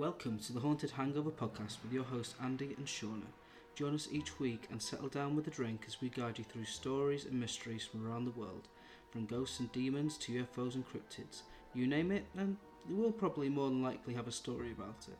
[0.00, 3.26] Welcome to the Haunted Hangover podcast with your hosts Andy and Shauna.
[3.74, 6.64] Join us each week and settle down with a drink as we guide you through
[6.64, 8.68] stories and mysteries from around the world,
[9.10, 11.42] from ghosts and demons to UFOs and cryptids.
[11.74, 12.56] You name it, and
[12.88, 15.18] we'll probably more than likely have a story about it.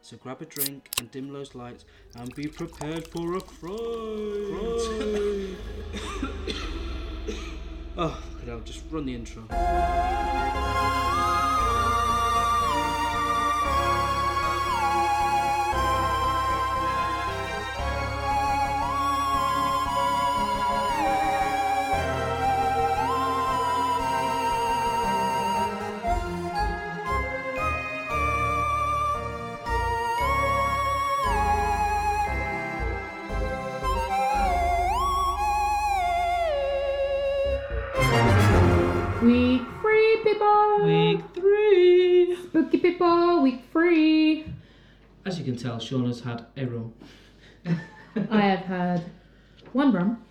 [0.00, 1.84] So grab a drink and dim those lights
[2.14, 3.72] and be prepared for a fright.
[7.98, 9.42] oh, okay, I'll just run the intro.
[45.50, 46.92] Can tell, Shauna's had a rum.
[48.30, 49.04] I have had
[49.72, 50.22] one rum.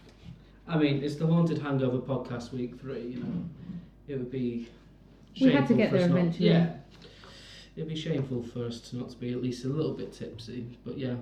[0.65, 3.01] I mean, it's the Haunted Hangover podcast, week three.
[3.01, 3.43] You know,
[4.07, 4.69] it would be.
[5.41, 6.47] We had to get there eventually.
[6.47, 6.71] Yeah,
[7.75, 10.77] it'd be shameful for us to not to be at least a little bit tipsy.
[10.85, 11.15] But yeah,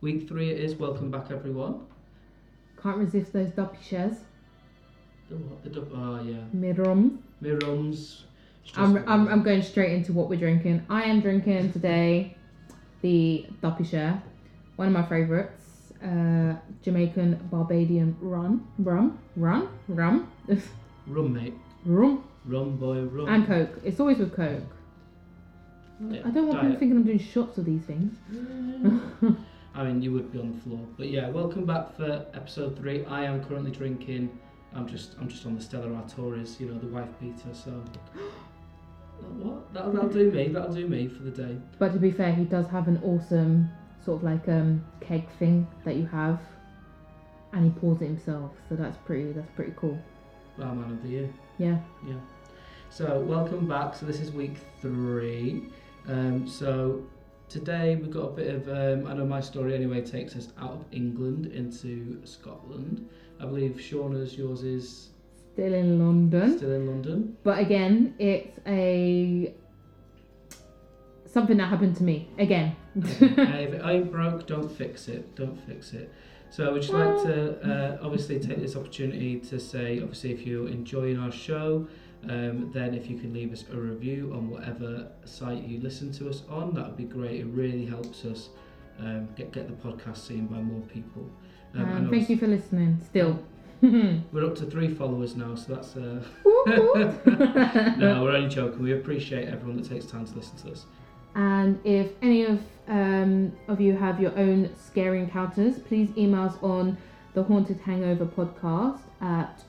[0.00, 0.76] week three it is.
[0.76, 1.84] Welcome back, everyone.
[2.82, 4.16] Can't resist those Duppy Shares.
[5.28, 5.62] The what?
[5.64, 7.22] The dub- oh ah, yeah, Mid rum.
[7.42, 8.22] Mirums.
[8.62, 10.86] It's just I'm, I'm, I'm going straight into what we're drinking.
[10.88, 12.38] I am drinking today
[13.04, 14.22] the Duppy Share,
[14.76, 15.92] one of my favourites.
[16.02, 20.32] Uh, Jamaican Barbadian rum, rum, rum, rum,
[21.06, 21.52] rum, mate.
[21.84, 23.28] rum, Rum boy, rum.
[23.28, 23.78] and Coke.
[23.84, 24.62] It's always with Coke.
[26.00, 28.16] Yeah, I don't want people thinking I'm doing shots of these things.
[29.74, 30.80] I mean, you would be on the floor.
[30.96, 33.04] But yeah, welcome back for episode three.
[33.04, 34.30] I am currently drinking.
[34.74, 37.52] I'm just, I'm just on the Stella Artois, you know, the wife beater.
[37.52, 37.82] So,
[39.20, 39.72] what?
[39.72, 40.48] That'll, that'll do me.
[40.48, 41.56] That'll do me for the day.
[41.78, 43.70] But to be fair, he does have an awesome
[44.04, 46.40] sort of like um keg thing that you have,
[47.52, 48.52] and he pours it himself.
[48.68, 49.32] So that's pretty.
[49.32, 49.98] That's pretty cool.
[50.58, 51.30] Bar man of the year.
[51.58, 51.78] Yeah.
[52.06, 52.14] Yeah.
[52.90, 53.94] So welcome back.
[53.94, 55.64] So this is week three.
[56.06, 57.04] Um, so
[57.48, 58.68] today we've got a bit of.
[58.68, 63.08] Um, I know my story anyway takes us out of England into Scotland.
[63.40, 65.08] I believe Shauna's yours is
[65.54, 67.36] Still in London, still in London.
[67.42, 69.54] but again, it's a
[71.26, 72.76] something that happened to me again.
[72.96, 75.34] If it ain't broke, don't fix it.
[75.34, 76.12] Don't fix it.
[76.50, 80.46] So I would just like to uh, obviously take this opportunity to say, obviously, if
[80.46, 81.88] you're enjoying our show,
[82.28, 86.28] um, then if you can leave us a review on whatever site you listen to
[86.28, 87.40] us on, that would be great.
[87.40, 88.50] It really helps us
[89.00, 91.28] um, get get the podcast seen by more people.
[91.74, 93.00] Um, thank you for listening.
[93.04, 93.40] Still.
[94.32, 95.96] We're up to three followers now, so that's.
[95.96, 96.22] Uh,
[97.98, 98.82] no, we're only joking.
[98.82, 100.86] We appreciate everyone that takes time to listen to us.
[101.34, 106.56] And if any of um, of you have your own scary encounters, please email us
[106.62, 106.96] on
[107.34, 109.62] the Haunted Hangover podcast at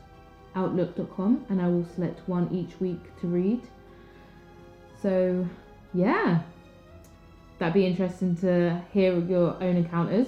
[0.56, 3.62] outlook.com and I will select one each week to read.
[5.02, 5.48] So,
[5.94, 6.42] yeah,
[7.60, 10.28] that'd be interesting to hear your own encounters.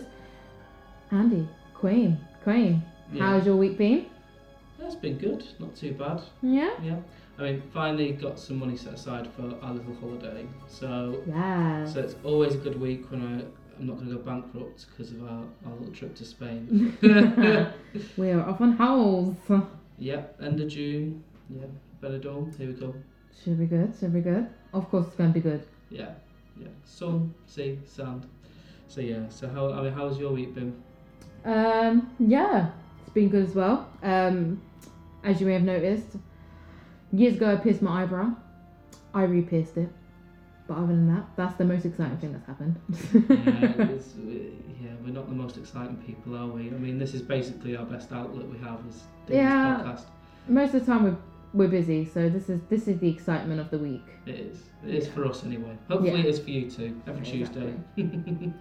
[1.11, 2.83] Andy, Queen, Queen,
[3.17, 4.07] how's your week been?
[4.79, 5.43] That's been good.
[5.59, 6.21] Not too bad.
[6.41, 6.71] Yeah?
[6.83, 6.97] Yeah,
[7.39, 10.45] I mean, finally got some money set aside for our little holiday.
[10.67, 11.85] So, Yeah.
[11.85, 13.43] so it's always a good week when I
[13.79, 16.97] I'm not going to go bankrupt because of our, our little trip to Spain.
[18.17, 19.35] We're off on howls.
[19.99, 21.23] yep, end of June.
[21.49, 21.65] Yeah,
[22.01, 22.57] Benidorm.
[22.57, 22.95] Here we go.
[23.43, 24.47] Should be good, should be good.
[24.73, 25.63] Of course, it's going to be good.
[25.91, 26.09] Yeah,
[26.59, 26.69] yeah.
[26.85, 28.25] Sun, sea, sand.
[28.87, 29.29] So yeah.
[29.29, 30.73] So how I mean, how's your week been?
[31.45, 32.71] Um, yeah,
[33.07, 33.89] it's been good as well.
[34.03, 34.61] Um,
[35.23, 36.07] as you may have noticed,
[37.13, 38.35] years ago I pierced my eyebrow.
[39.13, 39.89] I re-pierced it.
[40.67, 42.75] But other than that, that's the most exciting thing that's happened.
[43.13, 43.87] yeah,
[44.27, 44.51] we,
[44.83, 46.67] yeah, we're not the most exciting people, are we?
[46.67, 49.77] I mean, this is basically our best outlet we have is doing Yeah.
[49.77, 50.05] this podcast.
[50.49, 51.17] Most of the time we're
[51.53, 54.03] we're busy, so this is this is the excitement of the week.
[54.25, 54.57] It is.
[54.85, 55.13] It is Yeah.
[55.13, 55.77] for us anyway.
[55.87, 56.17] Hopefully, Yeah.
[56.19, 57.01] it is for you too.
[57.07, 57.73] Every Tuesday.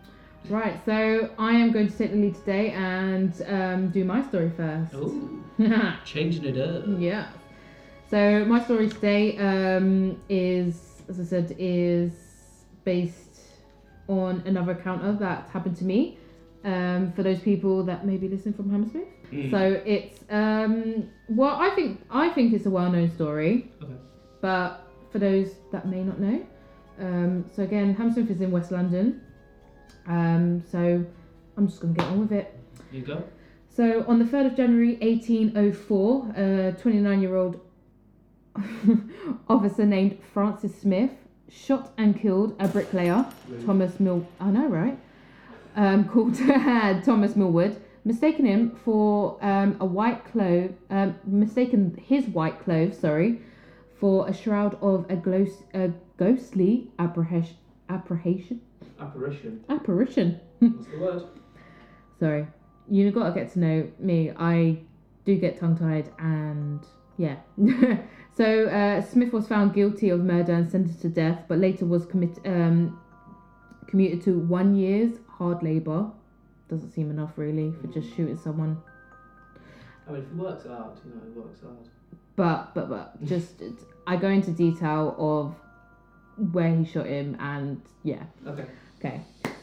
[0.48, 4.50] Right, so I am going to take the lead today and um, do my story
[4.56, 4.94] first.
[4.94, 5.42] Ooh,
[6.04, 6.84] changing it up.
[6.98, 7.28] Yeah.
[8.08, 12.12] So my story today um, is, as I said, is
[12.84, 13.40] based
[14.08, 16.18] on another encounter that happened to me.
[16.64, 19.50] Um, for those people that maybe listen from Hammersmith, Mm.
[19.50, 23.92] so it's um, well, I think I think it's a well-known story, Okay.
[24.40, 26.46] but for those that may not know,
[27.00, 29.20] um, so again, Hammersmith is in West London.
[30.06, 31.04] Um, so
[31.56, 32.58] I'm just gonna get on with it.
[32.92, 33.24] You go.
[33.68, 37.60] So on the 3rd of January 1804, a 29 year old
[39.48, 41.10] officer named Francis Smith
[41.48, 43.66] shot and killed a bricklayer, Rude.
[43.66, 44.26] Thomas Mill.
[44.40, 44.98] I know, right?
[45.76, 46.36] Um, called
[47.04, 53.40] Thomas Millwood, mistaken him for um, a white clove, um, mistaken his white clothes, sorry,
[53.98, 56.90] for a shroud of a, glos- a ghostly.
[56.98, 58.60] Apprehension?
[59.00, 59.64] Apparition.
[59.68, 60.40] Apparition.
[60.58, 61.22] What's the word?
[62.20, 62.46] Sorry,
[62.88, 64.30] You've gotta get to know me.
[64.36, 64.78] I
[65.24, 66.80] do get tongue tied, and
[67.16, 67.36] yeah.
[68.36, 72.06] so uh, Smith was found guilty of murder and sentenced to death, but later was
[72.06, 73.00] commit um,
[73.88, 76.10] commuted to one year's hard labour.
[76.68, 78.80] Doesn't seem enough really for just shooting someone.
[80.08, 81.76] I mean, if it works hard, you know, it works hard.
[82.36, 83.62] But but but just
[84.06, 88.22] I go into detail of where he shot him, and yeah.
[88.46, 88.66] Okay.
[89.06, 89.20] Okay.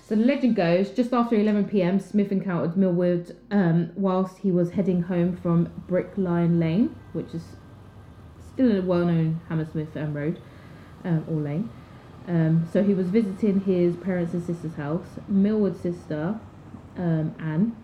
[0.07, 4.71] So the legend goes, just after 11 p.m., Smith encountered Millwood um, whilst he was
[4.71, 7.43] heading home from Brickline Lane, which is
[8.53, 10.41] still a well-known Hammersmith um, road
[11.05, 11.69] um, or lane.
[12.27, 15.07] Um, so he was visiting his parents' and sister's house.
[15.27, 16.39] Millwood's sister,
[16.97, 17.75] um, Anne,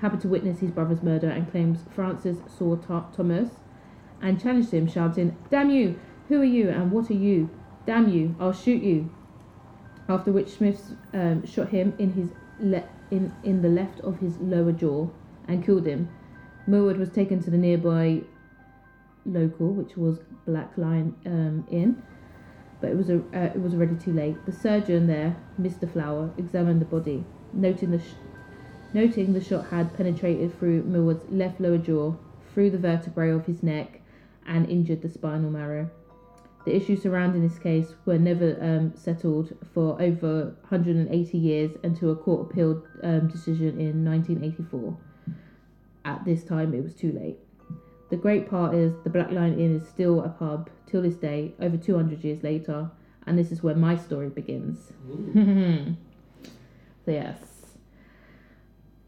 [0.00, 3.50] happened to witness his brother's murder and claims Francis saw Tho- Thomas
[4.20, 5.98] and challenged him, shouting, "Damn you!
[6.28, 6.68] Who are you?
[6.70, 7.50] And what are you?
[7.86, 8.34] Damn you!
[8.38, 9.10] I'll shoot you!"
[10.08, 14.38] After which Smith um, shot him in his le- in in the left of his
[14.38, 15.08] lower jaw
[15.48, 16.08] and killed him.
[16.66, 18.22] Millwood was taken to the nearby
[19.26, 22.02] local, which was Black Lion um, Inn,
[22.80, 24.44] but it was a, uh, it was already too late.
[24.46, 25.90] The surgeon there, Mr.
[25.90, 28.14] Flower, examined the body, noting the sh-
[28.92, 32.14] noting the shot had penetrated through Millwood's left lower jaw,
[32.52, 34.00] through the vertebrae of his neck,
[34.46, 35.90] and injured the spinal marrow.
[36.64, 42.16] The issues surrounding this case were never um, settled for over 180 years until a
[42.16, 44.96] court appealed um, decision in 1984.
[46.06, 47.36] At this time, it was too late.
[48.10, 51.52] The great part is the Black Lion Inn is still a pub till this day,
[51.60, 52.90] over 200 years later,
[53.26, 54.92] and this is where my story begins.
[57.04, 57.36] So, yes.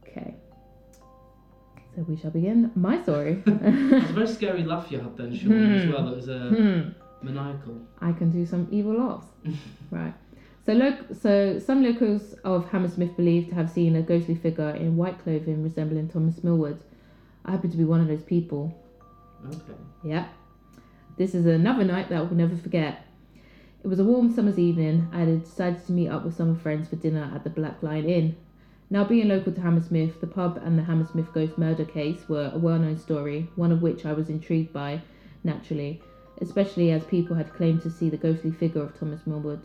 [0.03, 0.35] Okay.
[1.95, 3.43] So, we shall begin my story.
[3.47, 5.93] It's a very scary laugh you had then, Sean, as Hmm.
[5.93, 6.09] well.
[6.13, 7.06] It was uh, Hmm.
[7.23, 7.81] Maniacal.
[8.01, 9.27] I can do some evil laughs.
[9.91, 10.15] right.
[10.65, 14.97] So, loc- so some locals of Hammersmith believe to have seen a ghostly figure in
[14.97, 16.81] white clothing resembling Thomas Millwood.
[17.45, 18.77] I happen to be one of those people.
[19.47, 19.79] Okay.
[20.05, 20.27] Yeah.
[21.17, 23.07] This is another night that I will never forget.
[23.85, 25.09] It was a warm summer's evening.
[25.13, 28.09] I had decided to meet up with some friends for dinner at the Black Lion
[28.09, 28.37] Inn.
[28.91, 32.59] Now, being local to Hammersmith, the pub and the Hammersmith ghost murder case were a
[32.59, 35.03] well known story, one of which I was intrigued by,
[35.45, 36.03] naturally,
[36.41, 39.63] especially as people had claimed to see the ghostly figure of Thomas Millwood.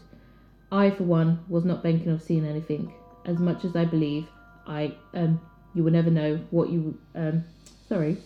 [0.72, 2.94] I, for one, was not banking on seeing anything.
[3.26, 4.28] As much as I believe,
[4.66, 5.42] I, um,
[5.74, 7.44] you will never know what you, um,
[7.88, 8.18] sorry,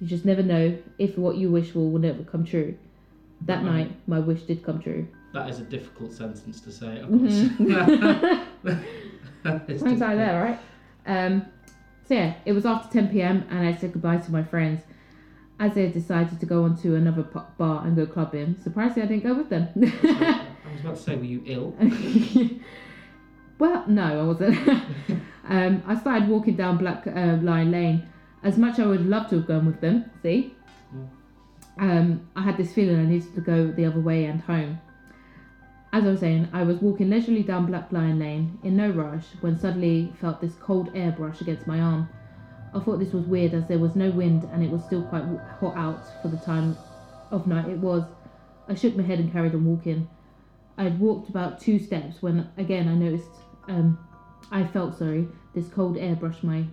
[0.00, 2.76] you just never know if what you wish for will never come true.
[3.42, 5.06] That night, my wish did come true.
[5.32, 7.00] That is a difficult sentence to say.
[7.00, 7.44] Of course.
[9.42, 10.02] Thanks difficult.
[10.02, 10.58] out there, right?
[11.06, 11.46] Um,
[12.06, 13.46] so yeah, it was after 10 p.m.
[13.50, 14.82] and I said goodbye to my friends.
[15.60, 19.24] As they decided to go on to another bar and go clubbing, surprisingly, I didn't
[19.24, 19.68] go with them.
[19.76, 21.74] I was about to say, were you ill?
[23.58, 24.56] well, no, I wasn't.
[25.48, 28.08] um, I started walking down Black uh, Lion Lane.
[28.44, 30.54] As much as I would love to have gone with them, see?
[30.94, 31.08] Mm.
[31.80, 34.80] Um, I had this feeling I needed to go the other way and home.
[35.92, 39.24] As I was saying, I was walking leisurely down Black Lion Lane in no rush
[39.40, 42.08] when suddenly felt this cold air brush against my arm.
[42.74, 45.24] I thought this was weird as there was no wind and it was still quite
[45.58, 46.76] hot out for the time
[47.30, 48.04] of night it was.
[48.68, 50.08] I shook my head and carried on walking.
[50.76, 53.30] I had walked about two steps when again I noticed
[53.68, 53.98] um
[54.50, 56.66] I felt sorry, this cold air brushed my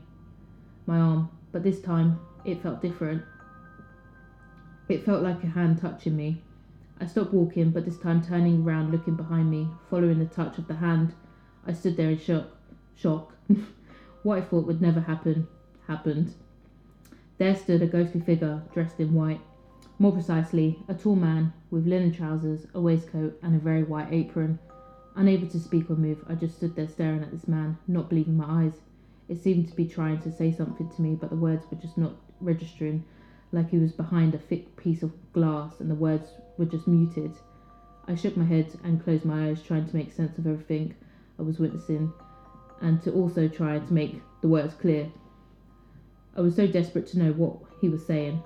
[0.85, 3.23] my arm, but this time it felt different.
[4.89, 6.41] It felt like a hand touching me.
[6.99, 10.67] I stopped walking, but this time turning around looking behind me, following the touch of
[10.67, 11.13] the hand.
[11.65, 12.47] I stood there in shock
[12.95, 13.33] shock.
[14.23, 15.47] what I thought would never happen
[15.87, 16.33] happened.
[17.37, 19.41] There stood a ghostly figure dressed in white.
[19.99, 24.59] More precisely, a tall man with linen trousers, a waistcoat, and a very white apron.
[25.15, 28.37] Unable to speak or move, I just stood there staring at this man, not believing
[28.37, 28.73] my eyes.
[29.29, 31.97] It seemed to be trying to say something to me, but the words were just
[31.97, 33.03] not registering,
[33.51, 37.31] like he was behind a thick piece of glass and the words were just muted.
[38.07, 40.93] I shook my head and closed my eyes, trying to make sense of everything
[41.39, 42.13] I was witnessing,
[42.81, 45.09] and to also try to make the words clear.
[46.35, 48.43] I was so desperate to know what he was saying.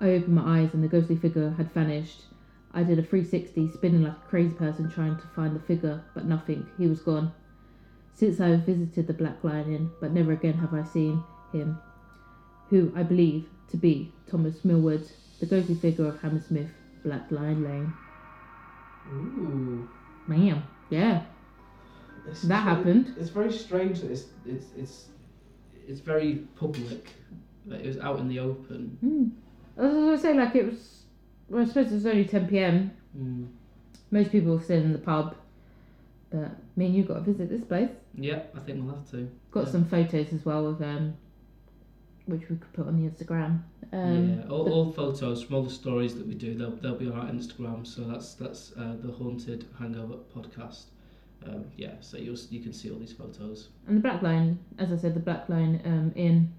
[0.00, 2.22] I opened my eyes and the ghostly figure had vanished.
[2.72, 6.24] I did a 360, spinning like a crazy person trying to find the figure, but
[6.24, 6.66] nothing.
[6.78, 7.32] He was gone.
[8.14, 11.78] Since I have visited the Black Lion Inn, but never again have I seen him,
[12.70, 15.08] who I believe to be Thomas Millwood,
[15.40, 16.70] the ghostly figure of Hammersmith,
[17.04, 17.92] Black Lion Lane.
[19.12, 19.88] Ooh.
[20.26, 21.22] Man, yeah,
[22.26, 23.14] It's that happened.
[23.18, 25.06] It's very strange that it's it's it's
[25.88, 27.06] it's very public.
[27.66, 28.98] That it was out in the open.
[29.00, 29.80] Hmm.
[29.80, 31.04] I was gonna say like it was.
[31.48, 32.90] Well, I suppose it was only ten p.m.
[33.18, 33.48] Mm.
[34.10, 35.34] Most people were still in the pub,
[36.30, 37.90] but me and you got to visit this place.
[38.16, 39.28] Yeah, I think we'll have to.
[39.50, 39.72] Got Yeah.
[39.72, 41.14] some photos as well of um,
[42.26, 43.62] which we could put on the Instagram.
[43.92, 47.08] Um, yeah, all, all photos from all the stories that we do, they'll, they'll be
[47.08, 47.86] on our Instagram.
[47.86, 50.84] So that's that's uh, the Haunted Hangover podcast.
[51.46, 53.68] Um, yeah, so you'll you can see all these photos.
[53.86, 56.52] And the Black Lion, as I said, the Black Lion um, in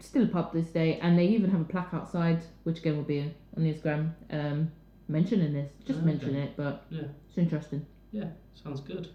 [0.00, 3.04] still a pub this day, and they even have a plaque outside, which again will
[3.04, 3.20] be
[3.56, 4.70] on the Instagram, um,
[5.08, 5.70] mentioning this.
[5.84, 6.06] Just Okay.
[6.06, 7.02] mention it, but Yeah.
[7.28, 7.84] it's interesting.
[8.10, 9.08] Yeah, sounds good.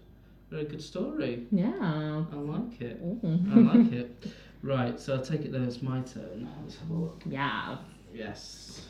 [0.50, 1.46] Very good story.
[1.52, 2.24] Yeah.
[2.32, 3.00] I like it.
[3.02, 3.40] Ooh.
[3.50, 4.26] I like it.
[4.62, 6.48] Right, so I'll take it then it's my turn.
[6.62, 7.22] Let's have a look.
[7.26, 7.76] Yeah.
[8.14, 8.86] Yes.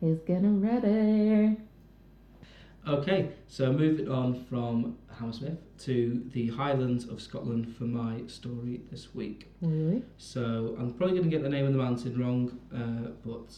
[0.00, 1.56] He's getting ready.
[2.86, 9.14] Okay, so moving on from Hammersmith to the Highlands of Scotland for my story this
[9.14, 9.52] week.
[9.60, 10.02] Really?
[10.18, 13.54] So I'm probably going to get the name of the mountain wrong, uh, but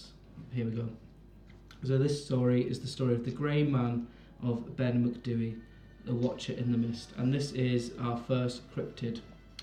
[0.52, 0.90] here we go.
[1.84, 4.08] So this story is the story of the Grey Man
[4.42, 5.58] of Ben Macdui,
[6.04, 9.20] the Watcher in the Mist, and this is our first cryptid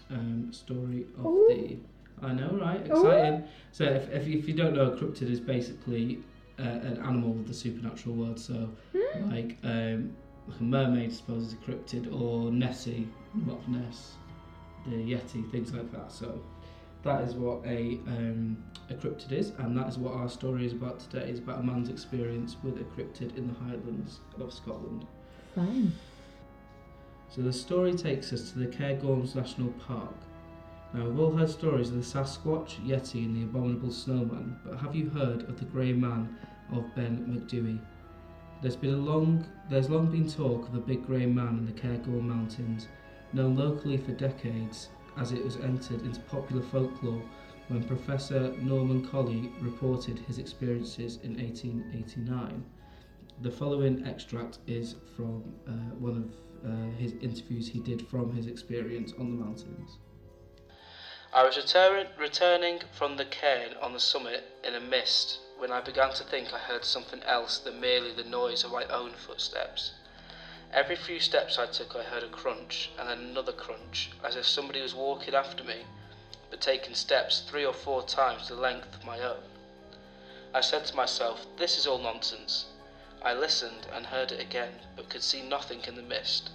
[0.10, 1.48] um, story of Ooh.
[1.50, 1.78] the.
[2.26, 2.86] I know, right?
[2.86, 3.44] Exciting.
[3.72, 6.24] So if, if, if you don't know, a cryptid is basically
[6.62, 8.40] uh, an animal with the supernatural world.
[8.40, 8.70] So
[9.32, 10.16] like um,
[10.48, 13.08] like a mermaid, I suppose, is a cryptid, or Nessie,
[13.46, 14.14] Loch Ness,
[14.86, 16.12] the Yeti, things like that.
[16.12, 16.42] So
[17.04, 20.74] that is what a um, a cryptid is, and that is what our story is
[20.74, 21.30] about today.
[21.30, 25.06] Is about a man's experience with a cryptid in the Highlands of Scotland.
[25.56, 25.94] Fine.
[27.30, 30.16] So the story takes us to the Cairngorms National Park.
[30.94, 34.94] Now we've all heard stories of the Sasquatch, Yeti, and the abominable snowman, but have
[34.94, 36.38] you heard of the Grey Man
[36.72, 37.80] of Ben Macdui?
[38.62, 41.72] There's been a long, there's long been talk of a big grey man in the
[41.72, 42.88] Cairngorm Mountains,
[43.34, 47.22] known locally for decades, as it was entered into popular folklore
[47.68, 52.64] when Professor Norman Collie reported his experiences in 1889.
[53.42, 58.48] The following extract is from uh, one of uh, his interviews he did from his
[58.48, 59.98] experience on the mountains.
[61.34, 65.80] I was return- returning from the cairn on the summit in a mist when I
[65.80, 69.92] began to think I heard something else than merely the noise of my own footsteps.
[70.74, 74.48] Every few steps I took, I heard a crunch and then another crunch, as if
[74.48, 75.86] somebody was walking after me,
[76.50, 79.44] but taking steps three or four times the length of my own.
[80.52, 82.66] I said to myself, This is all nonsense.
[83.22, 86.50] I listened and heard it again, but could see nothing in the mist.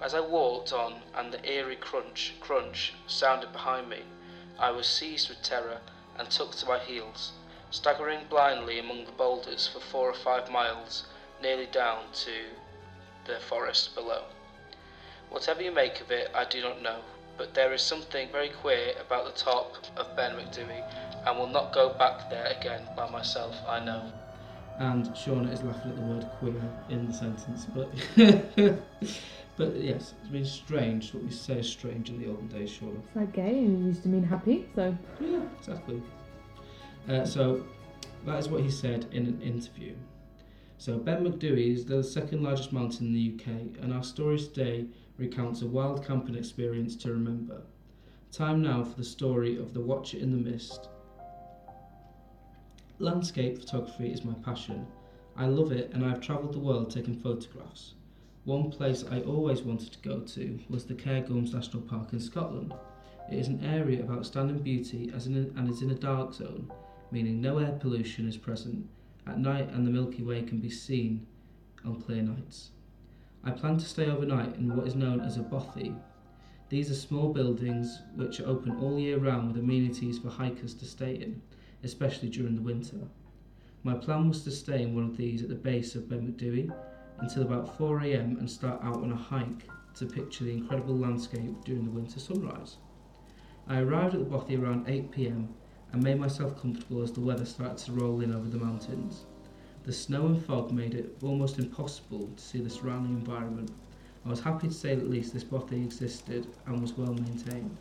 [0.00, 4.04] As I walked on and the eerie crunch, crunch sounded behind me,
[4.60, 5.80] I was seized with terror
[6.16, 7.32] and took to my heels,
[7.70, 11.04] staggering blindly among the boulders for four or five miles,
[11.42, 12.30] nearly down to
[13.26, 14.22] the forest below.
[15.30, 17.00] Whatever you make of it, I do not know,
[17.36, 20.82] but there is something very queer about the top of Ben Macdui,
[21.26, 24.10] and will not go back there again by myself, I know.
[24.78, 27.90] And Shauna is laughing at the word queer in the sentence, but
[29.56, 31.12] but yes, it means strange.
[31.12, 32.96] What we say is strange in the olden days, Shauna.
[33.04, 36.00] It's like gay used to mean happy, so Yeah, exactly.
[37.08, 37.64] Uh, so
[38.26, 39.94] that is what he said in an interview.
[40.76, 44.86] So Ben Macdui is the second largest mountain in the UK, and our story today
[45.16, 47.62] recounts a wild camping experience to remember.
[48.30, 50.90] Time now for the story of the Watcher in the Mist.
[52.98, 54.86] Landscape photography is my passion.
[55.34, 57.94] I love it, and I have travelled the world taking photographs.
[58.44, 62.74] One place I always wanted to go to was the Cairngorms National Park in Scotland.
[63.32, 66.70] It is an area of outstanding beauty as in and is in a dark zone,
[67.10, 68.88] meaning no air pollution is present
[69.26, 71.26] at night and the Milky Way can be seen
[71.84, 72.70] on clear nights.
[73.44, 75.94] I plan to stay overnight in what is known as a bothy.
[76.68, 80.84] These are small buildings which are open all year round with amenities for hikers to
[80.84, 81.40] stay in,
[81.82, 82.98] especially during the winter.
[83.84, 86.70] My plan was to stay in one of these at the base of Ben Macdui
[87.20, 91.84] until about 4am and start out on a hike to picture the incredible landscape during
[91.84, 92.76] the winter sunrise.
[93.66, 95.48] I arrived at the bothy around 8pm
[95.92, 99.24] and made myself comfortable as the weather started to roll in over the mountains.
[99.84, 103.70] The snow and fog made it almost impossible to see the surrounding environment.
[104.26, 107.76] I was happy to say that at least this bothy existed and was well maintained.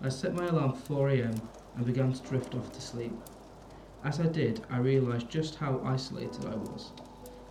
[0.00, 1.40] I set my alarm for 4am
[1.76, 3.12] and began to drift off to sleep.
[4.04, 6.92] As I did, I realised just how isolated I was.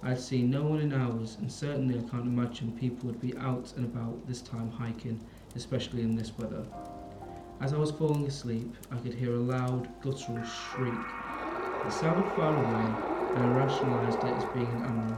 [0.03, 3.37] I had seen no one in hours, and certainly I can't imagine people would be
[3.37, 5.19] out and about this time hiking,
[5.55, 6.65] especially in this weather.
[7.61, 10.93] As I was falling asleep, I could hear a loud, guttural shriek.
[11.85, 12.95] It sounded far away,
[13.35, 15.17] and I rationalised it as being an animal.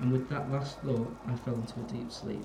[0.00, 2.44] and with that last thought, I fell into a deep sleep.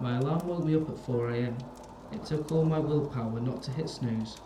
[0.00, 1.54] My alarm woke me up at 4am.
[2.12, 4.38] It took all my willpower not to hit snooze,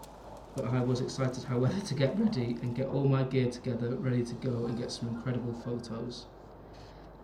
[0.56, 4.24] but I was excited, however, to get ready and get all my gear together, ready
[4.24, 6.26] to go and get some incredible photos.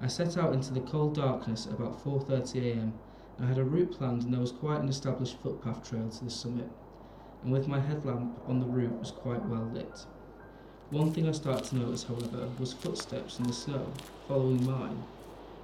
[0.01, 2.93] I set out into the cold darkness about 4.30am.
[3.43, 6.31] I had a route planned and there was quite an established footpath trail to the
[6.31, 6.69] summit,
[7.43, 10.05] and with my headlamp on the route was quite well lit.
[10.91, 13.87] One thing I started to notice, however, was footsteps in the snow,
[14.29, 15.03] following mine.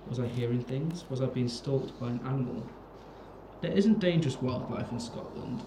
[0.09, 1.05] Was I hearing things?
[1.11, 2.67] Was I being stalked by an animal?
[3.61, 5.61] There isn't dangerous wildlife in Scotland.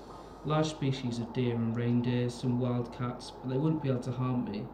[0.45, 4.11] Large species of deer and reindeer, some wild cats, but they wouldn't be able to
[4.11, 4.65] harm me.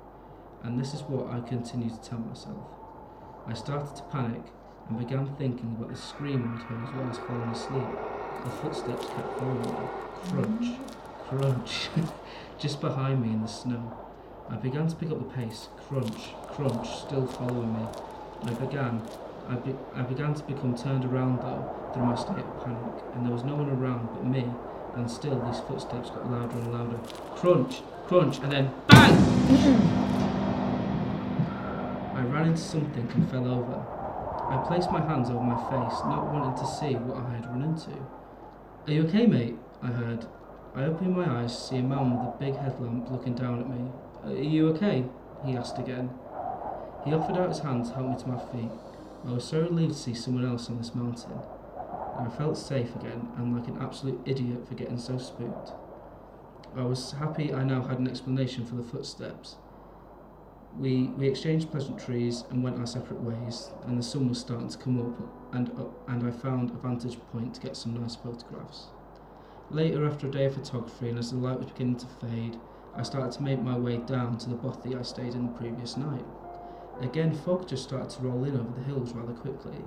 [0.64, 2.66] And this is what I continued to tell myself.
[3.46, 4.44] I started to panic
[4.90, 7.88] and began thinking about the scream I'd heard as well as falling asleep.
[8.44, 9.72] The footsteps kept following me.
[10.30, 10.80] Crunch,
[11.28, 11.90] crunch,
[12.60, 13.98] just behind me in the snow.
[14.50, 15.70] I began to pick up the pace.
[15.88, 17.88] Crunch, crunch, still following me.
[18.44, 19.02] I began,
[19.48, 23.26] I, be, I began to become turned around though through my state of panic, and
[23.26, 24.46] there was no one around but me.
[24.96, 27.00] And still, these footsteps got louder and louder.
[27.36, 29.18] Crunch, crunch, and then BANG!
[32.16, 33.95] I ran into something and fell over.
[34.48, 37.64] I placed my hands over my face, not wanting to see what I had run
[37.64, 37.92] into.
[38.88, 39.56] Are you okay, mate?
[39.82, 40.26] I heard.
[40.76, 43.70] I opened my eyes to see a man with a big headlamp looking down at
[43.70, 43.92] me.
[44.24, 45.06] Are you okay?
[45.46, 46.12] He asked again.
[47.06, 48.72] He offered out his hand to help me to my feet.
[49.28, 51.40] I was so relieved to see someone else on this mountain.
[52.18, 55.72] I felt safe again and like an absolute idiot for getting so spooked.
[56.76, 59.58] I was happy I now had an explanation for the footsteps.
[60.78, 64.78] We, we exchanged pleasantries and went our separate ways, and the sun was starting to
[64.78, 68.88] come up, and, up, and I found a vantage point to get some nice photographs.
[69.70, 72.60] Later, after a day of photography, and as the light was beginning to fade,
[72.94, 75.96] I started to make my way down to the bothy I stayed in the previous
[75.96, 76.26] night.
[77.00, 79.78] Again, fog just started to roll in over the hills rather quickly.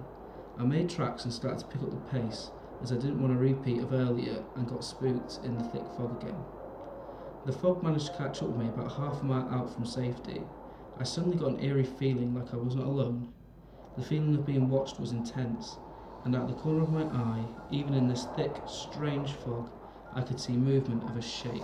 [0.58, 2.50] I made tracks and started to pick up the pace,
[2.82, 6.22] as I didn't want a repeat of earlier and got spooked in the thick fog
[6.22, 6.38] again.
[7.44, 10.42] The fog managed to catch up with me about half a mile out from safety,
[11.00, 13.32] I suddenly got an eerie feeling like I was not alone.
[13.96, 15.76] The feeling of being watched was intense,
[16.24, 19.70] and out the corner of my eye, even in this thick, strange fog,
[20.12, 21.62] I could see movement of a shape.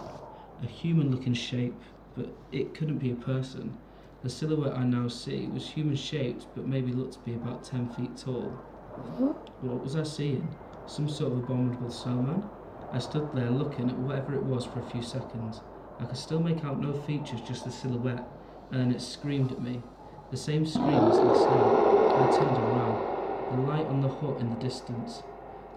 [0.62, 1.75] A human looking shape,
[2.16, 3.77] but it couldn't be a person.
[4.23, 7.88] The silhouette I now see was human shaped, but maybe looked to be about 10
[7.88, 8.51] feet tall.
[9.62, 10.47] What was I seeing?
[10.87, 12.44] Some sort of abominable snowman?
[12.92, 15.61] I stood there looking at whatever it was for a few seconds.
[15.99, 18.25] I could still make out no features, just the silhouette
[18.74, 19.80] and then it screamed at me.
[20.32, 22.16] The same scream as the snow.
[22.18, 23.54] I turned around.
[23.54, 25.22] The light on the hut in the distance.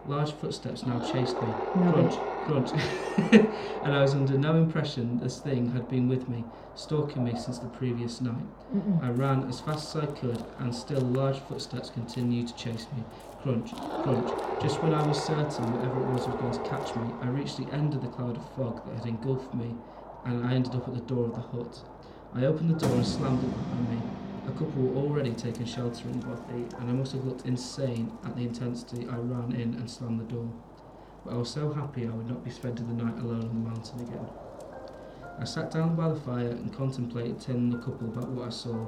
[0.07, 1.47] Large footsteps now chased me.
[1.73, 2.71] Crunch, crunch.
[3.83, 7.59] and I was under no impression this thing had been with me, stalking me since
[7.59, 8.47] the previous night.
[8.75, 9.03] Mm-mm.
[9.03, 13.03] I ran as fast as I could, and still large footsteps continued to chase me.
[13.43, 14.31] Crunch, crunch.
[14.59, 17.57] Just when I was certain whatever it was was going to catch me, I reached
[17.57, 19.75] the end of the cloud of fog that had engulfed me,
[20.25, 21.83] and I ended up at the door of the hut.
[22.33, 24.01] I opened the door and slammed it behind me.
[24.47, 28.17] A couple were already taking shelter in the bothy, and I must have looked insane
[28.23, 30.51] at the intensity I ran in and slammed the door.
[31.25, 33.69] But I was so happy I would not be spending the night alone on the
[33.69, 34.27] mountain again.
[35.39, 38.87] I sat down by the fire and contemplated telling the couple about what I saw.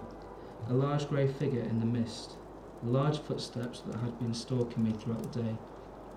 [0.70, 2.38] A large grey figure in the mist,
[2.84, 5.56] large footsteps that had been stalking me throughout the day,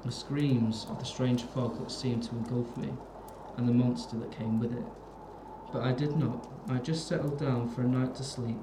[0.04, 2.92] the screams of the strange fog that seemed to engulf me,
[3.56, 4.84] and the monster that came with it.
[5.72, 6.48] But I did not.
[6.68, 8.58] I just settled down for a night to sleep,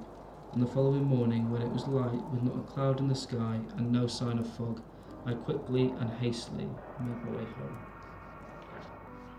[0.52, 3.58] and the following morning, when it was light with not a cloud in the sky
[3.76, 4.80] and no sign of fog,
[5.26, 6.68] I quickly and hastily
[6.98, 7.78] made my way home.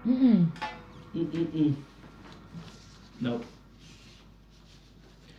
[0.06, 0.52] Mm-mm.
[1.16, 1.76] Mm-mm-mm.
[3.22, 3.42] No.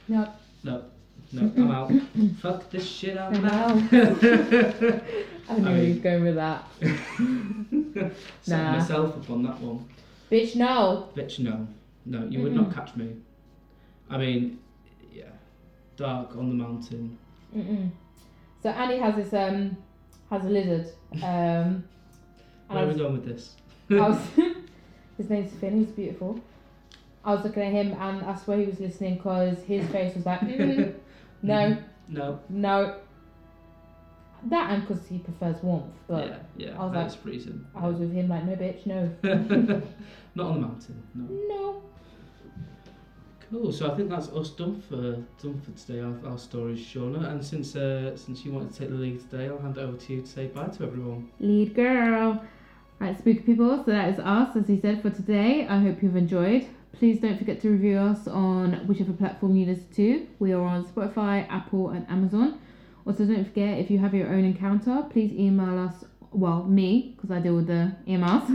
[0.08, 0.28] No.
[0.64, 0.84] No.
[1.34, 1.90] No, I'm out.
[2.40, 3.70] Fuck this shit, I'm, I'm out.
[3.70, 3.82] out.
[5.48, 6.64] I knew I he was mean- going with that.
[8.42, 8.72] Set Nah.
[8.78, 9.88] myself up on that one.
[10.30, 11.08] Bitch, no.
[11.16, 11.66] Bitch, no.
[12.04, 12.66] No, you would Mm-mm.
[12.66, 13.14] not catch me.
[14.10, 14.58] I mean,
[15.12, 15.24] yeah.
[15.96, 17.16] Dark on the mountain.
[17.56, 17.90] Mm-mm.
[18.62, 19.76] So Annie has this um
[20.30, 20.88] has a lizard.
[21.14, 21.84] Um, and
[22.70, 23.54] I Where are we was, going with this?
[23.90, 24.18] I was
[25.16, 25.78] his name's Finn.
[25.84, 26.40] He's beautiful.
[27.24, 30.26] I was looking at him and I swear he was listening because his face was
[30.26, 30.92] like, mm,
[31.42, 32.40] no, No.
[32.48, 32.96] no.
[34.46, 36.76] That and because he prefers warmth, but yeah, yeah.
[36.82, 37.64] I was that's freezing.
[37.76, 39.08] I was with him like, no, bitch, no,
[40.34, 41.00] Not on the mountain.
[41.14, 41.26] No.
[41.48, 41.82] no.
[43.52, 43.70] Cool.
[43.70, 46.00] So I think that's us done for done for today.
[46.00, 47.30] Our, our stories, Shauna.
[47.30, 49.98] And since uh, since you wanted to take the lead today, I'll hand it over
[49.98, 51.30] to you to say bye to everyone.
[51.38, 52.42] Lead girl.
[52.98, 53.82] Right, spooky people.
[53.84, 55.66] So that is us, as he said, for today.
[55.68, 56.66] I hope you've enjoyed.
[56.94, 60.26] Please don't forget to review us on whichever platform you listen to.
[60.38, 62.58] We are on Spotify, Apple, and Amazon.
[63.06, 66.04] Also, don't forget if you have your own encounter, please email us.
[66.30, 68.48] Well, me, because I deal with the emails,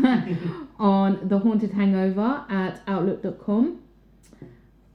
[0.79, 3.83] on the haunted hangover at outlook.com.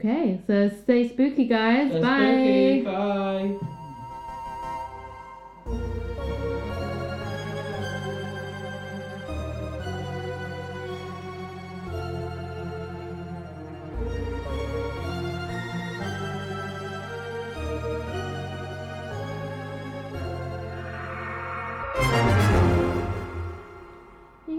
[0.05, 1.93] Okay, so stay spooky, guys.
[1.93, 2.19] That's Bye.
[2.19, 2.83] spooky.
[2.83, 3.57] Bye.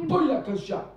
[0.08, 0.93] Boy, shot.